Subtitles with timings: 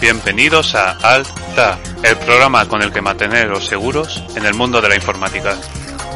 [0.00, 4.96] Bienvenidos a Alta, el programa con el que manteneros seguros en el mundo de la
[4.96, 5.56] informática.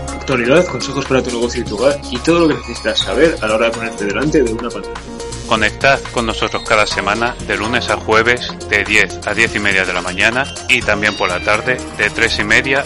[0.09, 3.47] Actualidad, consejos para tu negocio y tu hogar y todo lo que necesitas saber a
[3.47, 5.14] la hora de ponerte delante de una pantalla.
[5.49, 9.85] Conectad con nosotros cada semana de lunes a jueves de 10 a 10 y media
[9.85, 12.85] de la mañana y también por la tarde de 3 y media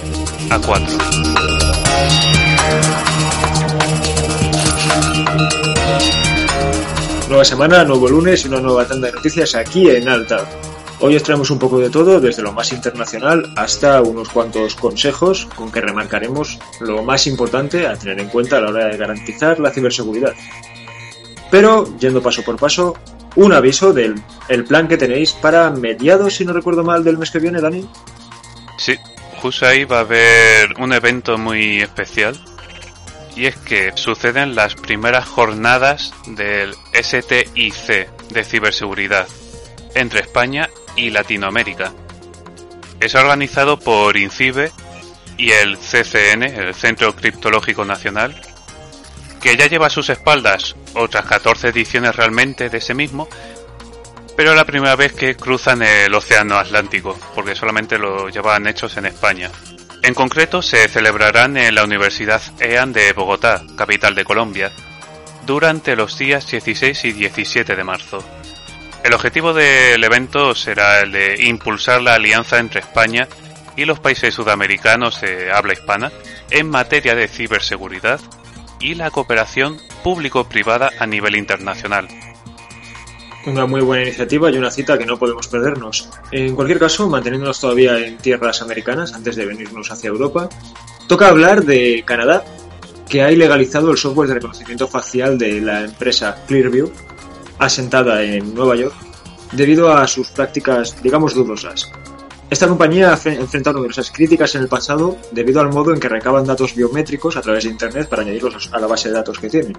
[0.51, 0.99] a 4.
[7.29, 10.49] Nueva semana, nuevo lunes y una nueva tanda de noticias aquí en Alta.
[11.01, 15.47] Hoy os traemos un poco de todo, desde lo más internacional hasta unos cuantos consejos
[15.55, 19.61] con que remarcaremos lo más importante a tener en cuenta a la hora de garantizar
[19.61, 20.35] la ciberseguridad.
[21.51, 22.97] Pero, yendo paso por paso,
[23.37, 24.15] un aviso del
[24.49, 27.89] el plan que tenéis para mediados, si no recuerdo mal, del mes que viene, Dani.
[28.79, 28.97] Sí,
[29.41, 32.39] justo ahí va a haber un evento muy especial.
[33.37, 39.29] Y es que suceden las primeras jornadas del STIC de ciberseguridad
[39.95, 41.93] entre España y Latinoamérica.
[42.99, 44.73] Es organizado por INCIBE
[45.37, 48.35] y el CCN, el Centro Criptológico Nacional,
[49.41, 53.29] que ya lleva a sus espaldas otras 14 ediciones realmente de ese mismo,
[54.37, 59.07] pero la primera vez que cruzan el Océano Atlántico, porque solamente lo llevaban hechos en
[59.07, 59.51] España.
[60.03, 64.71] En concreto, se celebrarán en la Universidad EAN de Bogotá, capital de Colombia,
[65.45, 68.25] durante los días 16 y 17 de marzo.
[69.03, 73.27] El objetivo del evento será el de impulsar la alianza entre España
[73.77, 76.13] y los países sudamericanos de habla hispana
[76.51, 78.21] en materia de ciberseguridad
[78.81, 82.09] y la cooperación público-privada a nivel internacional.
[83.47, 86.09] Una muy buena iniciativa y una cita que no podemos perdernos.
[86.33, 90.49] En cualquier caso, manteniéndonos todavía en tierras americanas antes de venirnos hacia Europa,
[91.07, 92.45] toca hablar de Canadá,
[93.09, 96.93] que ha ilegalizado el software de reconocimiento facial de la empresa Clearview
[97.59, 98.95] asentada en Nueva York,
[99.53, 101.91] debido a sus prácticas, digamos, dudosas.
[102.51, 106.47] Esta compañía ha enfrentado numerosas críticas en el pasado debido al modo en que recaban
[106.47, 109.77] datos biométricos a través de Internet para añadirlos a la base de datos que tienen,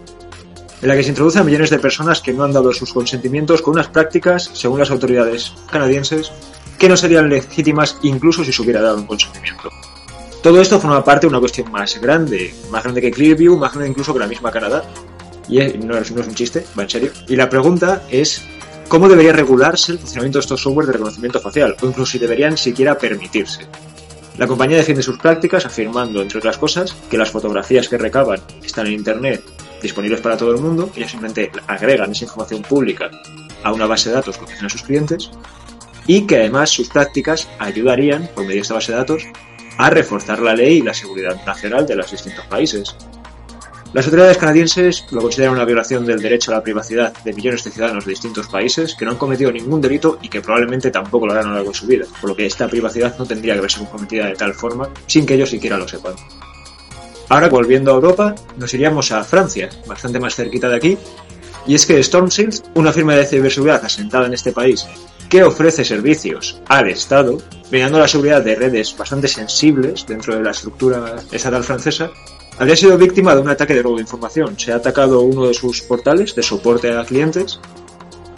[0.79, 3.74] en la que se introducen millones de personas que no han dado sus consentimientos con
[3.74, 6.31] unas prácticas, según las autoridades canadienses,
[6.78, 9.69] que no serían legítimas incluso si se hubiera dado un consentimiento.
[10.44, 13.90] Todo esto forma parte de una cuestión más grande, más grande que Clearview, más grande
[13.90, 14.84] incluso que la misma Canadá,
[15.50, 17.12] y no es, no es un chiste, va en serio.
[17.28, 18.44] Y la pregunta es
[18.90, 22.58] cómo debería regularse el funcionamiento de estos software de reconocimiento facial, o incluso si deberían
[22.58, 23.68] siquiera permitirse.
[24.38, 28.88] La compañía defiende sus prácticas afirmando, entre otras cosas, que las fotografías que recaban están
[28.88, 29.44] en Internet
[29.82, 33.10] disponibles para todo el mundo, ellos simplemente agregan esa información pública
[33.64, 35.30] a una base de datos que ofrecen a sus clientes,
[36.08, 39.24] y que además sus prácticas ayudarían, por medio de esta base de datos,
[39.78, 42.96] a reforzar la ley y la seguridad nacional de los distintos países.
[43.92, 47.72] Las autoridades canadienses lo consideran una violación del derecho a la privacidad de millones de
[47.72, 51.34] ciudadanos de distintos países que no han cometido ningún delito y que probablemente tampoco lo
[51.34, 53.62] harán a lo largo de su vida, por lo que esta privacidad no tendría que
[53.62, 56.14] verse comprometida de tal forma sin que ellos siquiera lo sepan.
[57.30, 60.98] Ahora, volviendo a Europa, nos iríamos a Francia, bastante más cerquita de aquí,
[61.66, 64.86] y es que StormShield, una firma de ciberseguridad asentada en este país
[65.30, 67.40] que ofrece servicios al Estado,
[67.70, 72.12] brindando la seguridad de redes bastante sensibles dentro de la estructura estatal francesa,
[72.59, 74.59] habría sido víctima de un ataque de robo de información.
[74.59, 77.59] Se ha atacado uno de sus portales de soporte a clientes,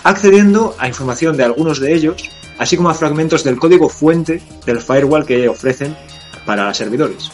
[0.04, 4.80] accediendo a información de algunos de ellos, así como a fragmentos del código fuente del
[4.80, 5.98] firewall que ofrecen
[6.46, 7.32] para servidores.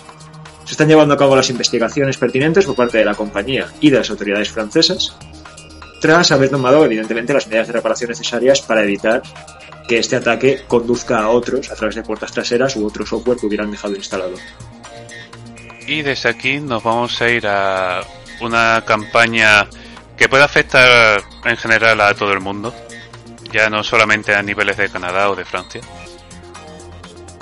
[0.63, 3.97] Se están llevando a cabo las investigaciones pertinentes por parte de la compañía y de
[3.97, 5.15] las autoridades francesas,
[5.99, 9.21] tras haber tomado evidentemente las medidas de reparación necesarias para evitar
[9.87, 13.45] que este ataque conduzca a otros a través de puertas traseras u otro software que
[13.45, 14.35] hubieran dejado instalado.
[15.87, 18.01] Y desde aquí nos vamos a ir a
[18.41, 19.67] una campaña
[20.17, 22.75] que puede afectar en general a todo el mundo,
[23.53, 25.79] ya no solamente a niveles de Canadá o de Francia.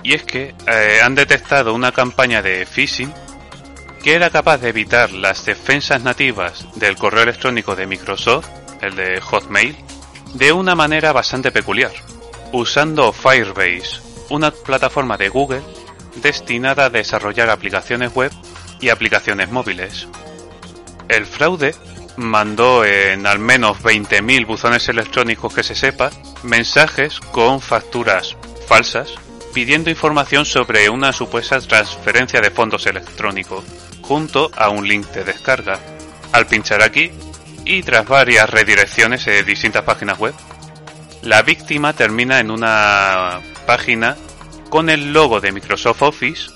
[0.04, 3.12] Y es que eh, han detectado una campaña de phishing
[4.04, 8.48] que era capaz de evitar las defensas nativas del correo electrónico de Microsoft,
[8.82, 9.76] el de Hotmail,
[10.36, 11.92] de una manera bastante peculiar.
[12.52, 14.00] usando Firebase,
[14.30, 15.64] una plataforma de Google
[16.16, 18.32] destinada a desarrollar aplicaciones web
[18.80, 20.08] y aplicaciones móviles.
[21.08, 21.76] El fraude
[22.18, 26.12] mandó en al menos 20.000 buzones electrónicos que se sepa
[26.44, 28.36] mensajes con facturas
[28.68, 29.14] falsas
[29.54, 33.64] pidiendo información sobre una supuesta transferencia de fondos electrónicos
[34.02, 35.80] junto a un link de descarga.
[36.34, 37.12] Al pinchar aquí
[37.64, 40.34] y tras varias redirecciones de distintas páginas web,
[41.22, 44.18] la víctima termina en una página
[44.76, 46.52] con el logo de Microsoft Office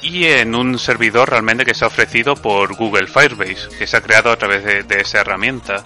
[0.00, 4.00] y en un servidor realmente que se ha ofrecido por Google Firebase, que se ha
[4.00, 5.84] creado a través de, esa herramienta.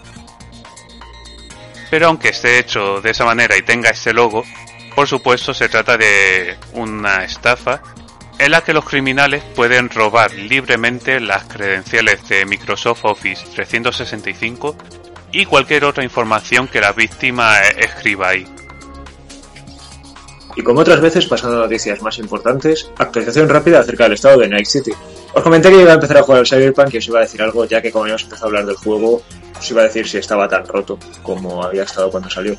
[1.91, 4.45] Pero aunque esté hecho de esa manera y tenga este logo,
[4.95, 7.81] por supuesto se trata de una estafa
[8.39, 14.77] en la que los criminales pueden robar libremente las credenciales de Microsoft Office 365
[15.33, 18.47] y cualquier otra información que la víctima escriba ahí.
[20.55, 24.67] Y como otras veces, pasando noticias más importantes, actualización rápida acerca del estado de Night
[24.67, 24.93] City.
[25.35, 27.41] Os comenté que iba a empezar a jugar al Cyberpunk y os iba a decir
[27.41, 29.23] algo, ya que como habíamos empezado a hablar del juego,
[29.59, 32.57] os iba a decir si estaba tan roto como había estado cuando salió.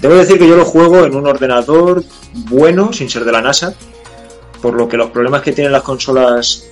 [0.00, 2.02] Debo decir que yo lo juego en un ordenador
[2.34, 3.72] bueno, sin ser de la NASA,
[4.60, 6.64] por lo que los problemas que tienen las consolas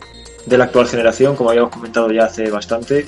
[0.46, 3.06] de la actual generación, como habíamos comentado ya hace bastante,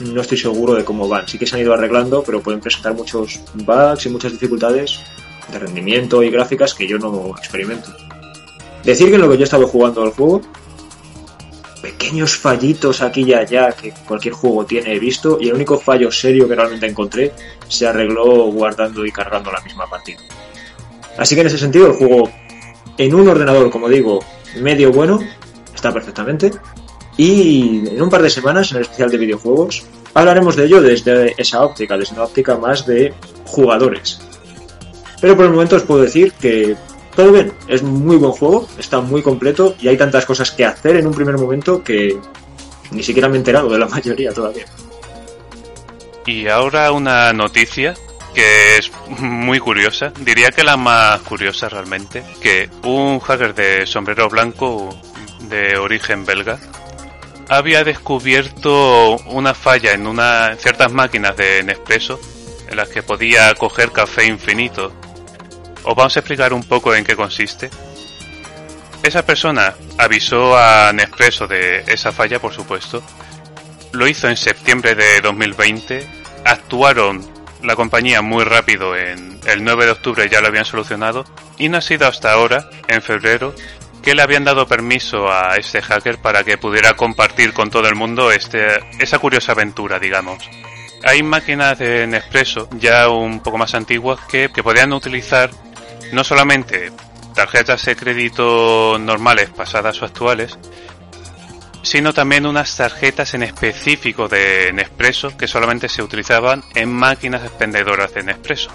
[0.00, 1.28] no estoy seguro de cómo van.
[1.28, 5.00] Sí que se han ido arreglando, pero pueden presentar muchos bugs y muchas dificultades
[5.52, 7.94] de rendimiento y gráficas que yo no experimento.
[8.84, 10.40] Decir que en lo que yo he estado jugando al juego,
[11.82, 16.10] pequeños fallitos aquí y allá que cualquier juego tiene he visto, y el único fallo
[16.10, 17.32] serio que realmente encontré
[17.68, 20.18] se arregló guardando y cargando la misma partida.
[21.16, 22.30] Así que en ese sentido el juego,
[22.96, 24.20] en un ordenador, como digo,
[24.60, 25.18] medio bueno,
[25.74, 26.52] está perfectamente.
[27.16, 29.84] Y en un par de semanas, en el especial de videojuegos,
[30.14, 33.12] hablaremos de ello desde esa óptica, desde una óptica más de
[33.44, 34.20] jugadores.
[35.20, 36.76] Pero por el momento os puedo decir que
[37.14, 40.96] todo bien, es muy buen juego, está muy completo y hay tantas cosas que hacer
[40.96, 42.16] en un primer momento que
[42.92, 44.64] ni siquiera me he enterado de la mayoría todavía.
[46.26, 47.94] Y ahora una noticia
[48.34, 54.28] que es muy curiosa, diría que la más curiosa realmente, que un hacker de sombrero
[54.28, 54.90] blanco
[55.48, 56.60] de origen belga
[57.48, 62.20] había descubierto una falla en una ciertas máquinas de Nespresso
[62.68, 64.92] en las que podía coger café infinito
[65.88, 67.70] os vamos a explicar un poco en qué consiste.
[69.02, 73.02] Esa persona avisó a Nespresso de esa falla, por supuesto.
[73.92, 76.06] Lo hizo en septiembre de 2020.
[76.44, 77.26] Actuaron
[77.62, 81.24] la compañía muy rápido en el 9 de octubre ya lo habían solucionado
[81.56, 83.54] y no ha sido hasta ahora, en febrero,
[84.02, 87.94] que le habían dado permiso a este hacker para que pudiera compartir con todo el
[87.94, 90.48] mundo este, esa curiosa aventura, digamos.
[91.02, 95.50] Hay máquinas de Nespresso ya un poco más antiguas que, que podían utilizar
[96.12, 96.92] no solamente
[97.34, 100.58] tarjetas de crédito normales pasadas o actuales,
[101.82, 108.12] sino también unas tarjetas en específico de Nespresso que solamente se utilizaban en máquinas expendedoras
[108.14, 108.70] de Nespresso.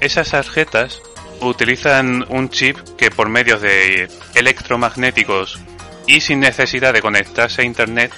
[0.00, 1.02] Esas tarjetas
[1.40, 5.58] utilizan un chip que por medio de electromagnéticos
[6.06, 8.12] y sin necesidad de conectarse a internet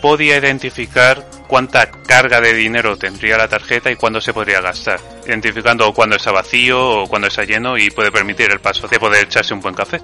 [0.00, 5.92] podía identificar cuánta carga de dinero tendría la tarjeta y cuándo se podría gastar, identificando
[5.92, 9.54] cuándo está vacío o cuándo está lleno y puede permitir el paso de poder echarse
[9.54, 10.00] un buen café.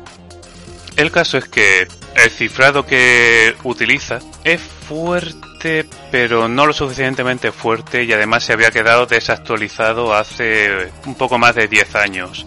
[0.96, 8.04] El caso es que el cifrado que utiliza es fuerte, pero no lo suficientemente fuerte
[8.04, 12.46] y además se había quedado desactualizado hace un poco más de 10 años.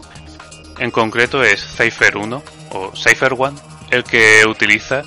[0.79, 3.55] En concreto es Cypher 1 o Cypher 1
[3.91, 5.03] el que utiliza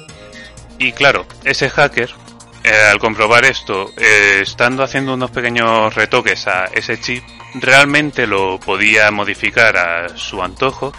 [0.79, 2.11] y claro, ese hacker
[2.63, 7.25] eh, al comprobar esto, eh, estando haciendo unos pequeños retoques a ese chip,
[7.55, 10.93] realmente lo podía modificar a su antojo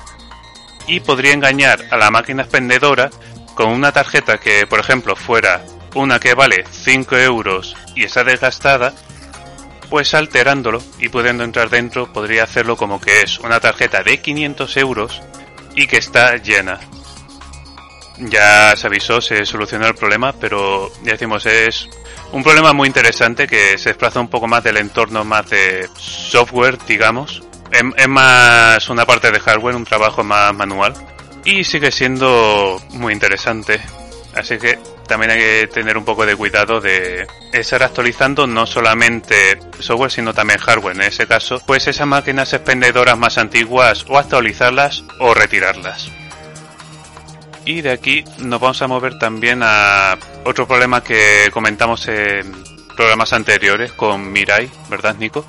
[0.88, 3.12] y podría engañar a la máquina expendedora
[3.53, 5.63] con una tarjeta que, por ejemplo, fuera
[5.94, 8.94] una que vale 5 euros y está desgastada,
[9.89, 14.77] pues alterándolo y pudiendo entrar dentro podría hacerlo como que es una tarjeta de 500
[14.77, 15.22] euros
[15.75, 16.80] y que está llena
[18.18, 21.88] ya se avisó, se solucionó el problema, pero ya decimos, es
[22.32, 26.77] un problema muy interesante que se desplaza un poco más del entorno más de software,
[26.88, 27.44] digamos.
[27.72, 30.94] Es, más una parte de hardware, un trabajo más manual.
[31.44, 33.82] Y sigue siendo muy interesante.
[34.36, 39.60] Así que también hay que tener un poco de cuidado de estar actualizando no solamente
[39.80, 40.96] software sino también hardware.
[40.96, 46.10] En ese caso, pues esas máquinas expendedoras más antiguas o actualizarlas o retirarlas.
[47.65, 52.51] Y de aquí nos vamos a mover también a otro problema que comentamos en
[52.96, 55.46] programas anteriores con Mirai, ¿verdad, Nico?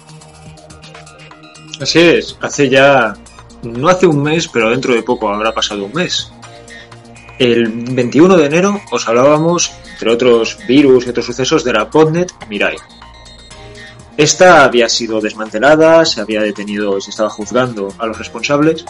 [1.81, 3.15] Así es, hace ya
[3.63, 6.31] no hace un mes, pero dentro de poco habrá pasado un mes.
[7.39, 12.33] El 21 de enero os hablábamos, entre otros virus y otros sucesos, de la botnet
[12.49, 12.77] Mirai.
[14.17, 18.85] Esta había sido desmantelada, se había detenido y se estaba juzgando a los responsables,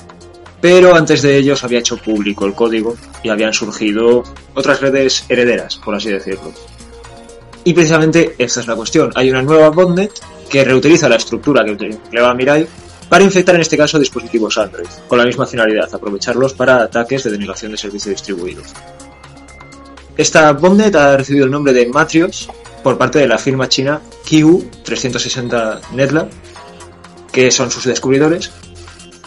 [0.62, 4.22] pero antes de ello se había hecho público el código y habían surgido
[4.54, 6.52] otras redes herederas, por así decirlo.
[7.64, 9.10] Y precisamente esta es la cuestión.
[9.16, 10.12] Hay una nueva botnet
[10.48, 12.66] que reutiliza la estructura que empleaba Mirai
[13.08, 17.32] para infectar en este caso dispositivos Android, con la misma finalidad, aprovecharlos para ataques de
[17.32, 18.62] denegación de servicio distribuido.
[20.16, 22.48] Esta botnet ha recibido el nombre de Matrios
[22.84, 26.28] por parte de la firma china QU360 NetLab,
[27.32, 28.52] que son sus descubridores,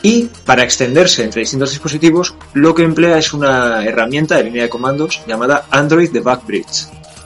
[0.05, 4.69] y para extenderse entre distintos dispositivos, lo que emplea es una herramienta de línea de
[4.69, 6.85] comandos llamada Android Debug Bridge,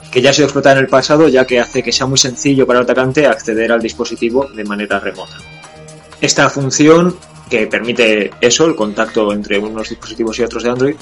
[0.09, 2.65] que ya ha sido explotada en el pasado ya que hace que sea muy sencillo
[2.65, 5.35] para el atacante acceder al dispositivo de manera remota.
[6.21, 7.17] Esta función,
[7.49, 10.95] que permite eso, el contacto entre unos dispositivos y otros de Android,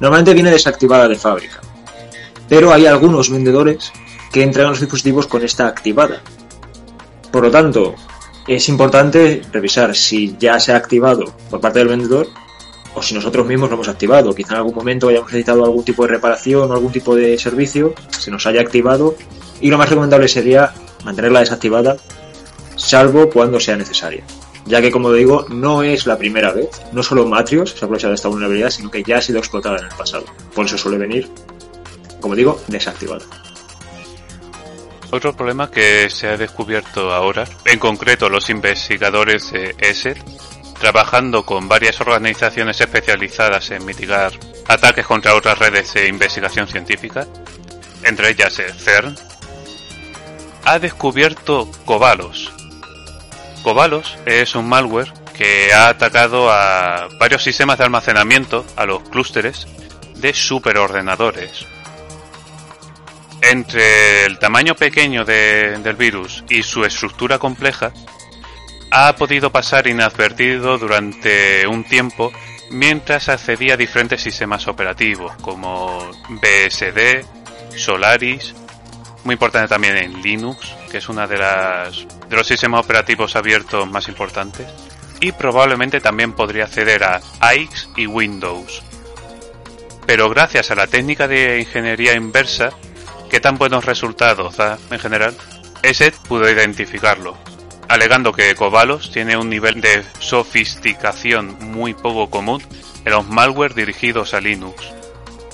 [0.00, 1.60] normalmente viene desactivada de fábrica.
[2.48, 3.92] Pero hay algunos vendedores
[4.32, 6.20] que entregan los dispositivos con esta activada.
[7.30, 7.94] Por lo tanto,
[8.46, 12.28] es importante revisar si ya se ha activado por parte del vendedor
[12.94, 14.34] o si nosotros mismos lo hemos activado.
[14.34, 17.94] Quizá en algún momento hayamos necesitado algún tipo de reparación o algún tipo de servicio,
[18.10, 19.14] se nos haya activado
[19.60, 20.72] y lo más recomendable sería
[21.04, 21.96] mantenerla desactivada
[22.76, 24.24] salvo cuando sea necesaria.
[24.66, 28.12] Ya que, como digo, no es la primera vez, no solo Matrios se ha aprovechado
[28.12, 30.24] de esta vulnerabilidad, sino que ya ha sido explotada en el pasado.
[30.54, 31.28] Por eso suele venir,
[32.20, 33.24] como digo, desactivada.
[35.14, 40.16] Otro problema que se ha descubierto ahora, en concreto los investigadores de ESET,
[40.80, 44.32] trabajando con varias organizaciones especializadas en mitigar
[44.68, 47.26] ataques contra otras redes de investigación científica,
[48.04, 49.14] entre ellas el CERN,
[50.64, 52.50] ha descubierto Cobalos.
[53.62, 59.66] Cobalos es un malware que ha atacado a varios sistemas de almacenamiento, a los clústeres
[60.16, 61.66] de superordenadores
[63.42, 67.92] entre el tamaño pequeño del virus y su estructura compleja,
[68.90, 72.32] ha podido pasar inadvertido durante un tiempo
[72.70, 77.24] mientras accedía a diferentes sistemas operativos como BSD,
[77.76, 78.54] Solaris,
[79.24, 84.08] muy importante también en Linux, que es una de de los sistemas operativos abiertos más
[84.08, 84.66] importantes,
[85.20, 88.82] y probablemente también podría acceder a AIX y Windows.
[90.06, 92.70] Pero gracias a la técnica de ingeniería inversa,
[93.32, 95.34] qué tan buenos resultados da en general,
[95.82, 97.34] ESET pudo identificarlo,
[97.88, 102.62] alegando que Cobalos tiene un nivel de sofisticación muy poco común
[103.06, 104.84] en los malware dirigidos a Linux.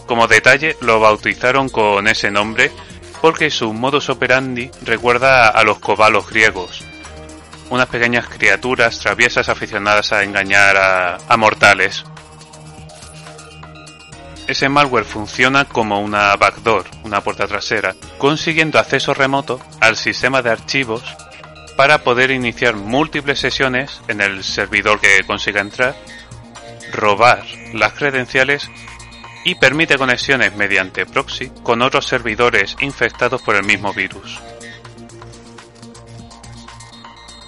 [0.08, 2.72] Como detalle, lo bautizaron con ese nombre
[3.20, 6.82] porque su modus operandi recuerda a los cobalos griegos,
[7.70, 12.04] unas pequeñas criaturas traviesas aficionadas a engañar a mortales.
[14.48, 20.48] Ese malware funciona como una backdoor, una puerta trasera, consiguiendo acceso remoto al sistema de
[20.48, 21.02] archivos
[21.76, 25.94] para poder iniciar múltiples sesiones en el servidor que consiga entrar,
[26.92, 28.70] robar las credenciales
[29.44, 34.40] y permite conexiones mediante proxy con otros servidores infectados por el mismo virus.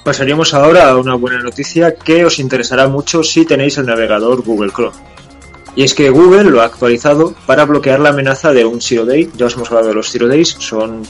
[0.05, 4.71] Pasaríamos ahora a una buena noticia que os interesará mucho si tenéis el navegador Google
[4.71, 5.11] Chrome.
[5.77, 9.31] Y es que Google lo ha actualizado para bloquear la amenaza de un Zero Day.
[9.37, 11.03] Ya os hemos hablado de los Zero Days, son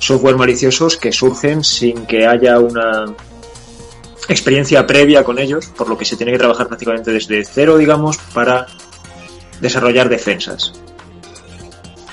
[0.00, 3.06] software maliciosos que surgen sin que haya una
[4.28, 8.18] experiencia previa con ellos, por lo que se tiene que trabajar prácticamente desde cero, digamos,
[8.34, 8.66] para
[9.60, 10.72] desarrollar defensas.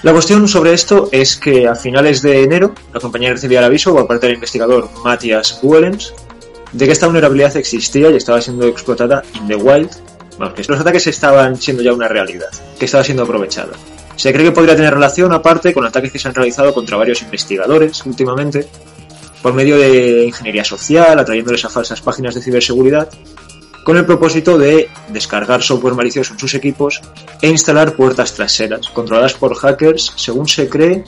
[0.02, 3.94] La cuestión sobre esto es que a finales de enero la compañía recibía el aviso
[3.94, 6.14] por parte del investigador Matthias Buelens
[6.72, 9.90] de que esta vulnerabilidad existía y estaba siendo explotada in the wild
[10.38, 13.74] los ataques estaban siendo ya una realidad, que estaba siendo aprovechada.
[14.15, 17.22] Se cree que podría tener relación, aparte, con ataques que se han realizado contra varios
[17.22, 18.68] investigadores últimamente,
[19.42, 23.10] por medio de ingeniería social, atrayéndoles a falsas páginas de ciberseguridad,
[23.84, 27.01] con el propósito de descargar software malicioso en sus equipos
[27.42, 31.04] e instalar puertas traseras, controladas por hackers, según se cree,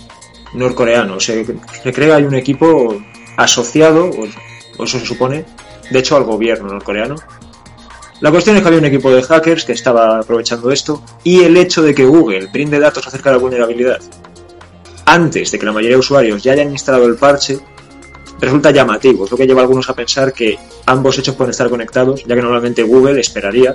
[0.53, 1.24] norcoreanos.
[1.24, 3.01] Se, cree que hay un equipo
[3.36, 4.12] asociado,
[4.77, 5.43] o eso se supone,
[5.89, 7.15] de hecho al gobierno norcoreano,
[8.21, 11.55] la cuestión es que había un equipo de hackers que estaba aprovechando esto y el
[11.57, 14.00] hecho de que Google brinde datos acerca de la vulnerabilidad
[15.07, 17.57] antes de que la mayoría de usuarios ya hayan instalado el parche
[18.41, 21.69] resulta llamativo, es lo que lleva a algunos a pensar que ambos hechos pueden estar
[21.69, 23.74] conectados, ya que normalmente Google esperaría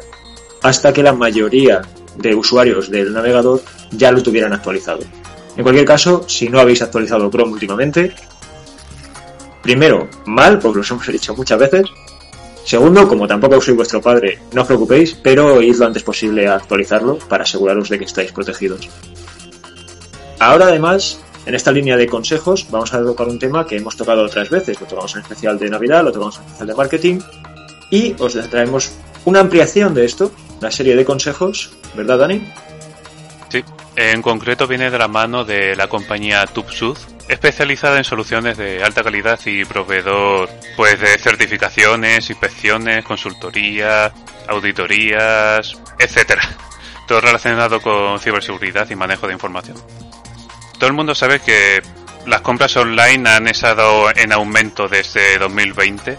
[0.63, 1.83] hasta que la mayoría
[2.17, 5.01] de usuarios del navegador ya lo tuvieran actualizado.
[5.57, 8.15] En cualquier caso, si no habéis actualizado Chrome últimamente,
[9.63, 11.87] primero, mal, porque lo hemos dicho muchas veces,
[12.65, 16.55] Segundo, como tampoco soy vuestro padre, no os preocupéis, pero id lo antes posible a
[16.55, 18.89] actualizarlo para aseguraros de que estáis protegidos.
[20.39, 24.25] Ahora además, en esta línea de consejos, vamos a tocar un tema que hemos tocado
[24.25, 24.81] otras veces.
[24.81, 27.21] Lo tocamos en especial de Navidad, lo tocamos en especial de marketing
[27.91, 28.93] y os traemos
[29.25, 32.53] una ampliación de esto, una serie de consejos, ¿verdad Dani?
[33.51, 33.63] Sí,
[33.97, 36.97] en concreto viene de la mano de la compañía TubSud,
[37.33, 44.13] especializada en soluciones de alta calidad y proveedor pues de certificaciones, inspecciones, consultoría,
[44.49, 46.43] auditorías, etcétera.
[47.09, 49.77] Todo relacionado con ciberseguridad y manejo de información.
[50.79, 51.83] Todo el mundo sabe que
[52.27, 56.17] las compras online han estado en aumento desde 2020,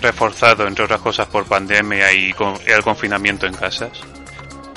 [0.00, 2.34] reforzado entre otras cosas por pandemia y
[2.66, 3.92] el confinamiento en casas.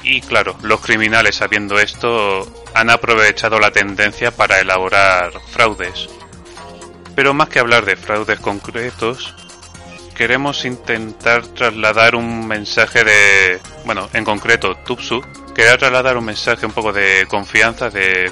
[0.03, 6.09] Y claro, los criminales sabiendo esto han aprovechado la tendencia para elaborar fraudes.
[7.15, 9.35] Pero más que hablar de fraudes concretos,
[10.15, 15.21] queremos intentar trasladar un mensaje de, bueno, en concreto, Tupsu,
[15.53, 18.31] quería trasladar un mensaje un poco de confianza de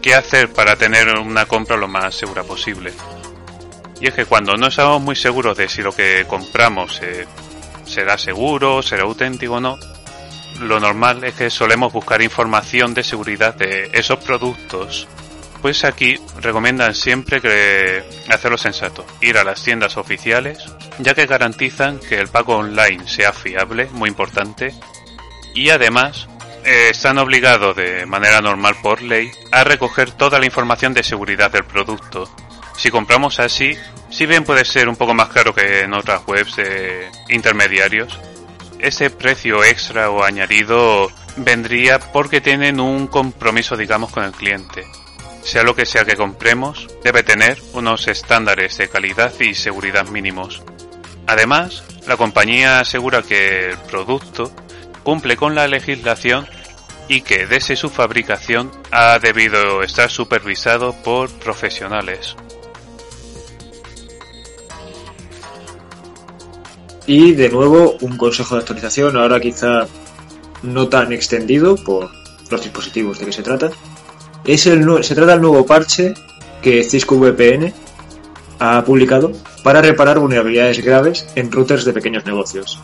[0.00, 2.92] qué hacer para tener una compra lo más segura posible.
[4.00, 7.26] Y es que cuando no estamos muy seguros de si lo que compramos eh,
[7.84, 9.78] será seguro, será auténtico o no,
[10.60, 15.08] lo normal es que solemos buscar información de seguridad de esos productos.
[15.60, 20.58] Pues aquí recomiendan siempre que hacerlo sensato, ir a las tiendas oficiales,
[20.98, 24.74] ya que garantizan que el pago online sea fiable, muy importante,
[25.54, 26.28] y además
[26.64, 31.50] eh, están obligados de manera normal por ley a recoger toda la información de seguridad
[31.50, 32.28] del producto.
[32.76, 33.76] Si compramos así,
[34.10, 38.18] si bien puede ser un poco más caro que en otras webs de intermediarios,
[38.82, 44.84] ese precio extra o añadido vendría porque tienen un compromiso, digamos, con el cliente.
[45.42, 50.62] Sea lo que sea que compremos, debe tener unos estándares de calidad y seguridad mínimos.
[51.26, 54.52] Además, la compañía asegura que el producto
[55.02, 56.46] cumple con la legislación
[57.08, 62.36] y que desde su fabricación ha debido estar supervisado por profesionales.
[67.06, 69.86] Y de nuevo, un consejo de actualización, ahora quizá
[70.62, 72.10] no tan extendido por
[72.50, 73.70] los dispositivos de que se trata.
[74.44, 76.14] Es el, se trata del nuevo parche
[76.60, 77.72] que Cisco VPN
[78.58, 79.32] ha publicado
[79.64, 82.80] para reparar vulnerabilidades graves en routers de pequeños negocios.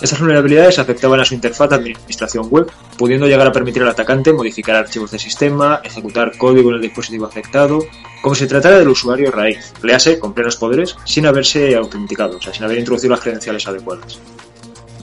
[0.00, 4.32] Estas vulnerabilidades afectaban a su interfaz de administración web, pudiendo llegar a permitir al atacante
[4.32, 7.78] modificar archivos de sistema, ejecutar código en el dispositivo afectado,
[8.22, 12.52] como si tratara del usuario raíz, léase con plenos poderes, sin haberse autenticado, o sea,
[12.52, 14.18] sin haber introducido las credenciales adecuadas.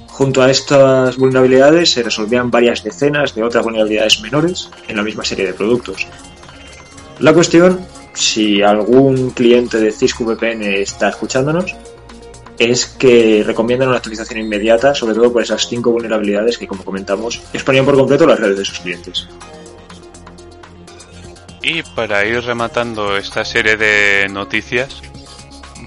[0.07, 5.23] Junto a estas vulnerabilidades se resolvían varias decenas de otras vulnerabilidades menores en la misma
[5.23, 6.07] serie de productos.
[7.19, 11.75] La cuestión, si algún cliente de Cisco VPN está escuchándonos,
[12.69, 17.41] es que recomiendan una actualización inmediata, sobre todo por esas cinco vulnerabilidades que, como comentamos,
[17.53, 19.27] exponían por completo las redes de sus clientes.
[21.63, 25.01] Y para ir rematando esta serie de noticias,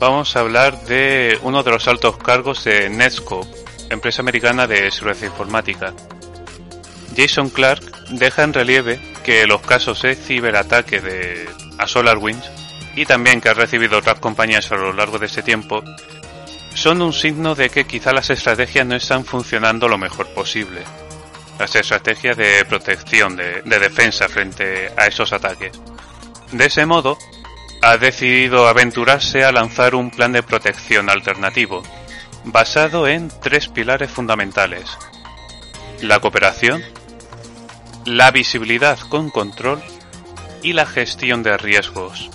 [0.01, 3.49] vamos a hablar de uno de los altos cargos de Netscope,
[3.91, 5.95] empresa americana de seguridad informática.
[7.17, 12.51] Jason Clark deja en relieve que los casos de ciberataque de a SolarWinds
[12.97, 15.85] y también que ha recibido otras compañías a lo largo de este tiempo
[16.85, 20.83] son un signo de que quizá las estrategias no están funcionando lo mejor posible.
[21.59, 25.73] Las estrategias de protección, de, defensa frente a esos ataques.
[26.53, 27.17] De ese modo,
[27.81, 31.83] ha decidido aventurarse a lanzar un plan de protección alternativo,
[32.45, 34.85] basado en tres pilares fundamentales.
[36.03, 36.85] La cooperación,
[38.05, 39.83] la visibilidad con control
[40.63, 42.29] y la gestión de riesgos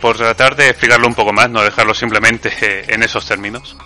[0.00, 3.76] por tratar de explicarlo un poco más, no dejarlo simplemente en esos términos.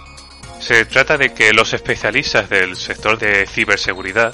[0.61, 4.33] Se trata de que los especialistas del sector de ciberseguridad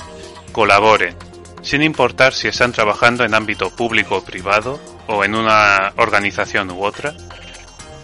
[0.52, 1.16] colaboren,
[1.62, 6.84] sin importar si están trabajando en ámbito público o privado o en una organización u
[6.84, 7.14] otra,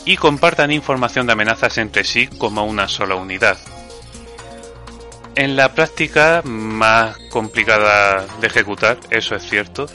[0.05, 3.59] y compartan información de amenazas entre sí como una sola unidad.
[5.37, 9.87] En la práctica más complicada de ejecutar, eso es cierto,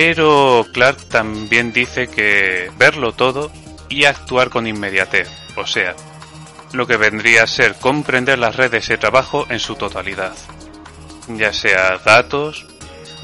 [0.00, 3.50] pero Clark también dice que verlo todo
[3.88, 5.96] y actuar con inmediatez, o sea,
[6.72, 10.34] lo que vendría a ser comprender las redes de trabajo en su totalidad,
[11.26, 12.64] ya sea datos,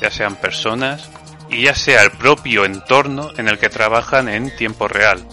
[0.01, 1.09] ya sean personas
[1.49, 5.25] y ya sea el propio entorno en el que trabajan en tiempo real.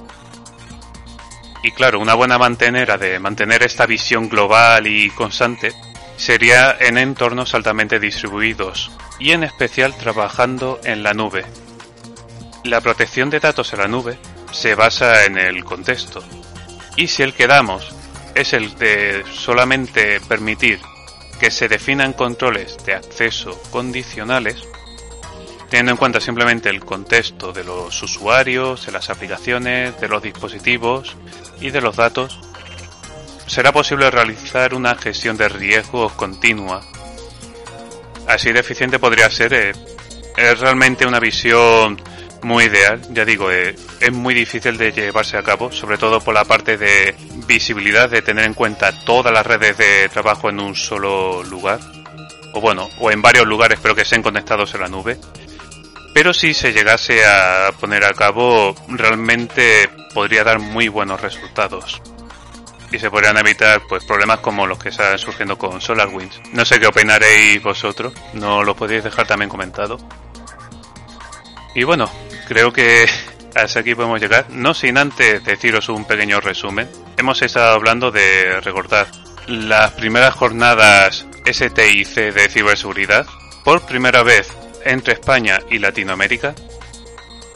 [1.64, 5.74] Y claro, una buena mantenera de mantener esta visión global y constante
[6.22, 11.46] sería en entornos altamente distribuidos, y en especial trabajando en la nube.
[12.64, 14.20] La protección de datos en la nube
[14.52, 16.24] se basa en el contexto,
[16.96, 17.92] y si el que damos
[18.36, 20.80] es el de solamente permitir
[21.40, 24.64] que se definan controles de acceso condicionales,
[25.72, 31.18] teniendo en cuenta simplemente el contexto de los usuarios, de las aplicaciones, de los dispositivos
[31.60, 32.40] y de los datos,
[33.52, 36.80] será posible realizar una gestión de riesgos continua.
[38.26, 39.54] Así de eficiente podría ser.
[39.54, 39.74] Eh,
[40.38, 42.02] es realmente una visión
[42.44, 46.34] muy ideal, ya digo, eh, es muy difícil de llevarse a cabo, sobre todo por
[46.34, 47.14] la parte de
[47.46, 51.80] visibilidad, de tener en cuenta todas las redes de trabajo en un solo lugar,
[52.54, 55.20] o bueno, o en varios lugares pero que estén conectados en la nube.
[56.14, 62.02] Pero si se llegase a poner a cabo, realmente podría dar muy buenos resultados.
[62.92, 66.42] Y se podrían evitar pues problemas como los que están surgiendo con SolarWinds.
[66.54, 69.98] No sé qué opinaréis vosotros, no lo podéis dejar también comentado.
[71.74, 72.12] Y bueno,
[72.48, 73.08] creo que
[73.56, 76.90] hasta aquí podemos llegar, no sin antes deciros un pequeño resumen.
[77.18, 79.08] Hemos estado hablando de recordar
[79.48, 83.26] las primeras jornadas STIC de ciberseguridad,
[83.64, 84.52] por primera vez
[84.86, 86.56] entre España y Latinoamérica,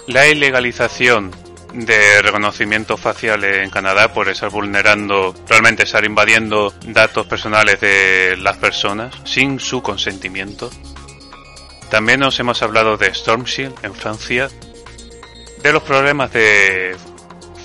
[0.08, 1.32] la ilegalización
[1.76, 8.58] de reconocimiento facial en Canadá por estar vulnerando, realmente estar invadiendo datos personales de las
[8.58, 10.72] personas sin su consentimiento.
[11.90, 14.50] También nos hemos hablado de Stormshield en Francia,
[15.62, 16.96] de los problemas de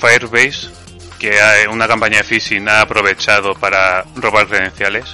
[0.00, 0.68] Firebase,
[1.18, 1.38] que
[1.70, 5.04] una campaña de phishing ha aprovechado para robar credenciales,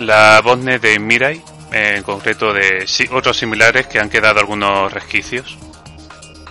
[0.00, 5.58] la botnet de Mirai, en concreto de otros similares que han quedado algunos resquicios,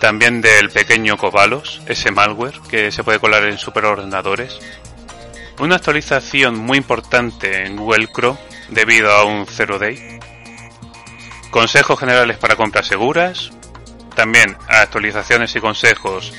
[0.00, 4.58] también del pequeño Cobalos, ese malware que se puede colar en superordenadores,
[5.58, 10.20] una actualización muy importante en Google Chrome debido a un zero day,
[11.50, 13.50] consejos generales para compras seguras,
[14.14, 16.32] también actualizaciones y consejos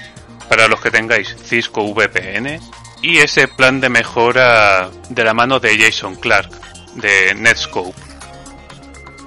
[0.48, 2.60] para los que tengáis Cisco VPN
[3.02, 6.50] y ese plan de mejora de la mano de Jason Clark
[6.95, 8.09] de Netscope.